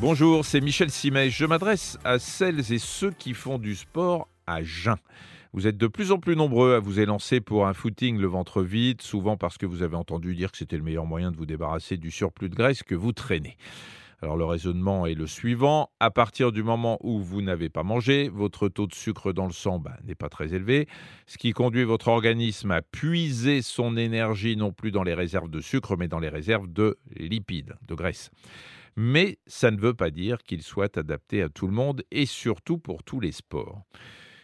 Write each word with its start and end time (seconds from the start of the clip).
Bonjour, 0.00 0.44
c'est 0.44 0.60
Michel 0.60 0.90
Simet. 0.90 1.28
Je 1.28 1.44
m'adresse 1.44 1.98
à 2.04 2.20
celles 2.20 2.72
et 2.72 2.78
ceux 2.78 3.10
qui 3.10 3.34
font 3.34 3.58
du 3.58 3.74
sport 3.74 4.28
à 4.46 4.62
jeun. 4.62 4.94
Vous 5.52 5.66
êtes 5.66 5.76
de 5.76 5.88
plus 5.88 6.12
en 6.12 6.20
plus 6.20 6.36
nombreux 6.36 6.74
à 6.74 6.78
vous 6.78 7.00
élancer 7.00 7.40
pour 7.40 7.66
un 7.66 7.72
footing 7.72 8.16
le 8.16 8.28
ventre 8.28 8.62
vide, 8.62 9.02
souvent 9.02 9.36
parce 9.36 9.58
que 9.58 9.66
vous 9.66 9.82
avez 9.82 9.96
entendu 9.96 10.36
dire 10.36 10.52
que 10.52 10.58
c'était 10.58 10.76
le 10.76 10.84
meilleur 10.84 11.04
moyen 11.04 11.32
de 11.32 11.36
vous 11.36 11.46
débarrasser 11.46 11.96
du 11.96 12.12
surplus 12.12 12.48
de 12.48 12.54
graisse 12.54 12.84
que 12.84 12.94
vous 12.94 13.10
traînez. 13.10 13.56
Alors 14.22 14.36
le 14.36 14.44
raisonnement 14.44 15.04
est 15.04 15.14
le 15.14 15.26
suivant, 15.26 15.90
à 15.98 16.12
partir 16.12 16.52
du 16.52 16.62
moment 16.62 16.98
où 17.02 17.18
vous 17.18 17.42
n'avez 17.42 17.68
pas 17.68 17.82
mangé, 17.82 18.28
votre 18.28 18.68
taux 18.68 18.86
de 18.86 18.94
sucre 18.94 19.32
dans 19.32 19.46
le 19.46 19.52
sang 19.52 19.80
bah, 19.80 19.96
n'est 20.04 20.14
pas 20.14 20.28
très 20.28 20.54
élevé, 20.54 20.86
ce 21.26 21.38
qui 21.38 21.50
conduit 21.50 21.84
votre 21.84 22.06
organisme 22.06 22.70
à 22.70 22.82
puiser 22.82 23.62
son 23.62 23.96
énergie 23.96 24.56
non 24.56 24.70
plus 24.70 24.92
dans 24.92 25.02
les 25.02 25.14
réserves 25.14 25.50
de 25.50 25.60
sucre, 25.60 25.96
mais 25.96 26.06
dans 26.06 26.20
les 26.20 26.28
réserves 26.28 26.72
de 26.72 26.98
lipides, 27.16 27.74
de 27.88 27.94
graisse 27.96 28.30
mais 28.98 29.38
ça 29.46 29.70
ne 29.70 29.78
veut 29.78 29.94
pas 29.94 30.10
dire 30.10 30.38
qu'il 30.42 30.60
soit 30.60 30.98
adapté 30.98 31.40
à 31.40 31.48
tout 31.48 31.68
le 31.68 31.72
monde 31.72 32.02
et 32.10 32.26
surtout 32.26 32.78
pour 32.78 33.04
tous 33.04 33.20
les 33.20 33.30
sports. 33.30 33.84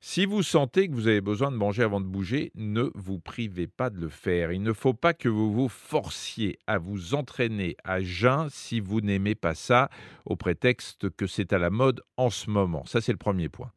Si 0.00 0.26
vous 0.26 0.42
sentez 0.42 0.88
que 0.88 0.94
vous 0.94 1.06
avez 1.06 1.20
besoin 1.20 1.52
de 1.52 1.56
manger 1.56 1.84
avant 1.84 2.00
de 2.00 2.06
bouger, 2.06 2.50
ne 2.56 2.90
vous 2.96 3.20
privez 3.20 3.68
pas 3.68 3.90
de 3.90 4.00
le 4.00 4.08
faire. 4.08 4.50
Il 4.50 4.62
ne 4.62 4.72
faut 4.72 4.92
pas 4.92 5.14
que 5.14 5.28
vous 5.28 5.52
vous 5.52 5.68
forciez 5.68 6.58
à 6.66 6.78
vous 6.78 7.14
entraîner 7.14 7.76
à 7.84 8.00
jeun 8.00 8.48
si 8.50 8.80
vous 8.80 9.00
n'aimez 9.00 9.36
pas 9.36 9.54
ça, 9.54 9.88
au 10.26 10.34
prétexte 10.34 11.10
que 11.10 11.28
c'est 11.28 11.52
à 11.52 11.58
la 11.58 11.70
mode 11.70 12.02
en 12.16 12.30
ce 12.30 12.50
moment. 12.50 12.84
Ça, 12.86 13.00
c'est 13.00 13.12
le 13.12 13.18
premier 13.18 13.48
point. 13.48 13.70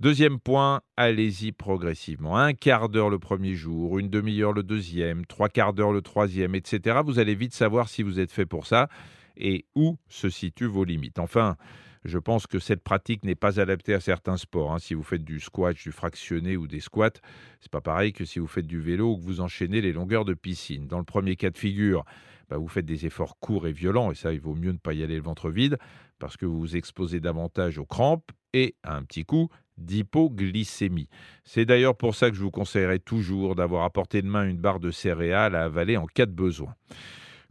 Deuxième 0.00 0.38
point, 0.38 0.82
allez-y 0.98 1.52
progressivement. 1.52 2.36
Un 2.36 2.52
quart 2.52 2.90
d'heure 2.90 3.08
le 3.08 3.18
premier 3.18 3.54
jour, 3.54 3.98
une 3.98 4.10
demi-heure 4.10 4.52
le 4.52 4.64
deuxième, 4.64 5.24
trois 5.24 5.48
quarts 5.48 5.72
d'heure 5.72 5.92
le 5.92 6.02
troisième, 6.02 6.54
etc. 6.54 6.98
Vous 7.02 7.18
allez 7.18 7.34
vite 7.34 7.54
savoir 7.54 7.88
si 7.88 8.02
vous 8.02 8.20
êtes 8.20 8.32
fait 8.32 8.44
pour 8.44 8.66
ça 8.66 8.90
et 9.36 9.66
où 9.74 9.96
se 10.08 10.28
situent 10.28 10.66
vos 10.66 10.84
limites. 10.84 11.18
Enfin, 11.18 11.56
je 12.04 12.18
pense 12.18 12.46
que 12.46 12.58
cette 12.58 12.82
pratique 12.82 13.24
n'est 13.24 13.34
pas 13.34 13.60
adaptée 13.60 13.94
à 13.94 14.00
certains 14.00 14.36
sports. 14.36 14.72
Hein. 14.72 14.78
Si 14.78 14.94
vous 14.94 15.02
faites 15.02 15.24
du 15.24 15.40
squat, 15.40 15.74
du 15.76 15.90
fractionné 15.90 16.56
ou 16.56 16.66
des 16.66 16.80
squats, 16.80 17.20
c'est 17.60 17.70
pas 17.70 17.80
pareil 17.80 18.12
que 18.12 18.24
si 18.24 18.38
vous 18.38 18.46
faites 18.46 18.66
du 18.66 18.80
vélo 18.80 19.12
ou 19.12 19.16
que 19.16 19.22
vous 19.22 19.40
enchaînez 19.40 19.80
les 19.80 19.92
longueurs 19.92 20.24
de 20.24 20.34
piscine. 20.34 20.86
Dans 20.86 20.98
le 20.98 21.04
premier 21.04 21.36
cas 21.36 21.50
de 21.50 21.56
figure, 21.56 22.04
bah, 22.50 22.58
vous 22.58 22.68
faites 22.68 22.84
des 22.84 23.06
efforts 23.06 23.38
courts 23.38 23.66
et 23.66 23.72
violents, 23.72 24.10
et 24.10 24.14
ça, 24.14 24.32
il 24.32 24.40
vaut 24.40 24.54
mieux 24.54 24.72
ne 24.72 24.78
pas 24.78 24.92
y 24.92 25.02
aller 25.02 25.16
le 25.16 25.22
ventre 25.22 25.50
vide, 25.50 25.78
parce 26.18 26.36
que 26.36 26.44
vous 26.44 26.58
vous 26.58 26.76
exposez 26.76 27.20
davantage 27.20 27.78
aux 27.78 27.86
crampes 27.86 28.30
et 28.52 28.76
à 28.82 28.96
un 28.96 29.02
petit 29.02 29.24
coup 29.24 29.48
d'hypoglycémie. 29.78 31.08
C'est 31.42 31.64
d'ailleurs 31.64 31.96
pour 31.96 32.14
ça 32.14 32.30
que 32.30 32.36
je 32.36 32.42
vous 32.42 32.50
conseillerais 32.50 33.00
toujours 33.00 33.54
d'avoir 33.56 33.84
à 33.84 33.90
portée 33.90 34.22
de 34.22 34.28
main 34.28 34.46
une 34.46 34.58
barre 34.58 34.78
de 34.78 34.90
céréales 34.90 35.56
à 35.56 35.64
avaler 35.64 35.96
en 35.96 36.06
cas 36.06 36.26
de 36.26 36.32
besoin. 36.32 36.74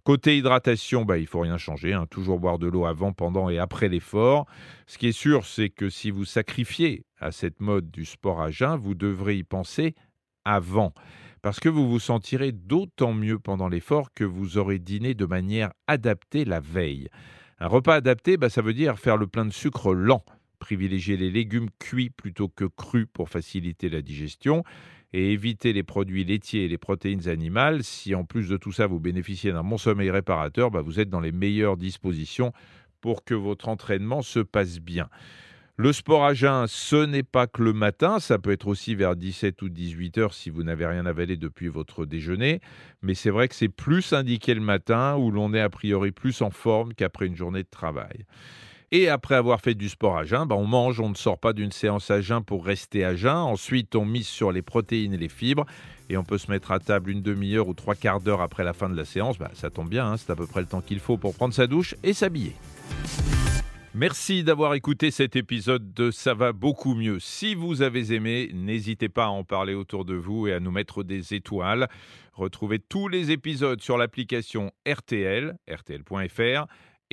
Côté 0.03 0.37
hydratation, 0.37 1.05
bah, 1.05 1.17
il 1.17 1.27
faut 1.27 1.39
rien 1.39 1.57
changer, 1.57 1.93
hein. 1.93 2.05
toujours 2.09 2.37
boire 2.37 2.59
de 2.59 2.67
l'eau 2.67 2.85
avant, 2.85 3.13
pendant 3.13 3.49
et 3.49 3.57
après 3.57 3.87
l'effort. 3.87 4.45
Ce 4.85 4.97
qui 4.97 5.07
est 5.07 5.13
sûr, 5.13 5.45
c'est 5.45 5.69
que 5.69 5.89
si 5.89 6.11
vous 6.11 6.25
sacrifiez 6.25 7.05
à 7.19 7.31
cette 7.31 7.61
mode 7.61 7.89
du 7.89 8.03
sport 8.03 8.41
à 8.41 8.51
jeun, 8.51 8.77
vous 8.77 8.95
devrez 8.95 9.37
y 9.37 9.43
penser 9.43 9.95
avant, 10.43 10.93
parce 11.41 11.61
que 11.61 11.69
vous 11.69 11.89
vous 11.89 12.01
sentirez 12.01 12.51
d'autant 12.51 13.13
mieux 13.13 13.39
pendant 13.39 13.69
l'effort 13.69 14.09
que 14.13 14.25
vous 14.25 14.57
aurez 14.57 14.77
dîné 14.77 15.13
de 15.13 15.25
manière 15.25 15.71
adaptée 15.87 16.43
la 16.43 16.59
veille. 16.59 17.07
Un 17.59 17.67
repas 17.67 17.95
adapté, 17.95 18.35
bah, 18.35 18.49
ça 18.49 18.61
veut 18.61 18.73
dire 18.73 18.99
faire 18.99 19.15
le 19.15 19.27
plein 19.27 19.45
de 19.45 19.53
sucre 19.53 19.93
lent, 19.93 20.25
privilégier 20.63 21.17
les 21.17 21.29
légumes 21.29 21.67
cuits 21.77 22.09
plutôt 22.09 22.47
que 22.47 22.63
crus 22.63 23.05
pour 23.11 23.27
faciliter 23.27 23.89
la 23.89 24.01
digestion 24.01 24.63
et 25.11 25.33
éviter 25.33 25.73
les 25.73 25.83
produits 25.83 26.23
laitiers 26.23 26.63
et 26.63 26.67
les 26.69 26.77
protéines 26.77 27.27
animales. 27.27 27.83
Si 27.83 28.15
en 28.15 28.23
plus 28.23 28.47
de 28.47 28.55
tout 28.55 28.71
ça, 28.71 28.87
vous 28.87 29.01
bénéficiez 29.01 29.51
d'un 29.51 29.63
bon 29.63 29.77
sommeil 29.77 30.09
réparateur, 30.09 30.71
bah, 30.71 30.81
vous 30.81 31.01
êtes 31.01 31.09
dans 31.09 31.19
les 31.19 31.33
meilleures 31.33 31.75
dispositions 31.75 32.53
pour 33.01 33.25
que 33.25 33.33
votre 33.33 33.67
entraînement 33.67 34.21
se 34.21 34.39
passe 34.39 34.79
bien. 34.79 35.09
Le 35.75 35.91
sport 35.91 36.23
à 36.23 36.33
jeun, 36.33 36.65
ce 36.67 37.03
n'est 37.03 37.23
pas 37.23 37.45
que 37.45 37.61
le 37.61 37.73
matin, 37.73 38.21
ça 38.21 38.39
peut 38.39 38.51
être 38.51 38.67
aussi 38.67 38.95
vers 38.95 39.17
17 39.17 39.61
ou 39.63 39.69
18 39.69 40.17
heures 40.17 40.33
si 40.33 40.49
vous 40.49 40.63
n'avez 40.63 40.85
rien 40.85 41.05
avalé 41.05 41.35
depuis 41.35 41.67
votre 41.67 42.05
déjeuner, 42.05 42.61
mais 43.01 43.15
c'est 43.15 43.31
vrai 43.31 43.49
que 43.49 43.55
c'est 43.55 43.67
plus 43.67 44.13
indiqué 44.13 44.53
le 44.53 44.61
matin 44.61 45.17
où 45.17 45.29
l'on 45.29 45.53
est 45.53 45.59
a 45.59 45.69
priori 45.69 46.11
plus 46.11 46.41
en 46.41 46.51
forme 46.51 46.93
qu'après 46.93 47.27
une 47.27 47.35
journée 47.35 47.63
de 47.63 47.69
travail. 47.69 48.25
Et 48.95 49.09
après 49.09 49.33
avoir 49.33 49.59
fait 49.59 49.73
du 49.73 49.89
sport 49.89 50.17
à 50.17 50.23
jeun, 50.23 50.47
bah, 50.47 50.53
on 50.55 50.67
mange, 50.67 50.99
on 50.99 51.09
ne 51.09 51.15
sort 51.15 51.39
pas 51.39 51.51
d'une 51.53 51.71
séance 51.71 52.11
à 52.11 52.21
jeun 52.21 52.43
pour 52.43 52.63
rester 52.63 53.03
à 53.03 53.15
jeun. 53.15 53.35
Ensuite, 53.35 53.95
on 53.95 54.05
mise 54.05 54.27
sur 54.27 54.51
les 54.51 54.61
protéines 54.61 55.15
et 55.15 55.17
les 55.17 55.29
fibres. 55.29 55.65
Et 56.11 56.17
on 56.17 56.23
peut 56.23 56.37
se 56.37 56.51
mettre 56.51 56.71
à 56.71 56.77
table 56.77 57.09
une 57.09 57.23
demi-heure 57.23 57.67
ou 57.67 57.73
trois 57.73 57.95
quarts 57.95 58.21
d'heure 58.21 58.41
après 58.41 58.63
la 58.63 58.73
fin 58.73 58.91
de 58.91 58.95
la 58.95 59.03
séance. 59.03 59.39
Bah, 59.39 59.49
ça 59.55 59.71
tombe 59.71 59.89
bien, 59.89 60.05
hein, 60.05 60.17
c'est 60.17 60.29
à 60.29 60.35
peu 60.35 60.45
près 60.45 60.61
le 60.61 60.67
temps 60.67 60.81
qu'il 60.81 60.99
faut 60.99 61.17
pour 61.17 61.33
prendre 61.33 61.55
sa 61.55 61.65
douche 61.65 61.95
et 62.03 62.13
s'habiller. 62.13 62.53
Merci 63.95 64.43
d'avoir 64.43 64.75
écouté 64.75 65.09
cet 65.09 65.35
épisode 65.35 65.91
de 65.95 66.11
Ça 66.11 66.35
va 66.35 66.51
beaucoup 66.51 66.93
mieux. 66.93 67.19
Si 67.19 67.55
vous 67.55 67.81
avez 67.81 68.13
aimé, 68.13 68.51
n'hésitez 68.53 69.09
pas 69.09 69.25
à 69.25 69.29
en 69.29 69.43
parler 69.43 69.73
autour 69.73 70.05
de 70.05 70.13
vous 70.13 70.47
et 70.47 70.53
à 70.53 70.59
nous 70.59 70.71
mettre 70.71 71.01
des 71.01 71.33
étoiles. 71.33 71.87
Retrouvez 72.33 72.77
tous 72.77 73.07
les 73.07 73.31
épisodes 73.31 73.81
sur 73.81 73.97
l'application 73.97 74.71
RTL, 74.87 75.55
rtl.fr 75.67 76.67